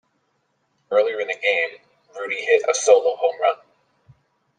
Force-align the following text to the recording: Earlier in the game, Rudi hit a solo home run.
Earlier 0.89 1.19
in 1.19 1.27
the 1.27 1.35
game, 1.35 1.77
Rudi 2.17 2.37
hit 2.41 2.63
a 2.67 2.73
solo 2.73 3.15
home 3.17 3.39
run. 3.39 3.57